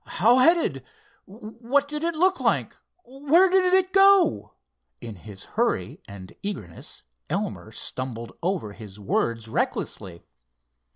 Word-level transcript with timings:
"How 0.17 0.39
headed? 0.39 0.83
What 1.27 1.87
did 1.87 2.01
it 2.03 2.15
look 2.15 2.39
like? 2.39 2.75
Where 3.05 3.51
did 3.51 3.71
it 3.75 3.93
go?" 3.93 4.55
In 4.99 5.13
his 5.15 5.43
hurry 5.43 6.01
and 6.07 6.33
eagerness 6.41 7.03
Elmer 7.29 7.71
stumbled 7.71 8.31
over 8.41 8.73
his 8.73 8.99
words 8.99 9.47
recklessly. 9.47 10.23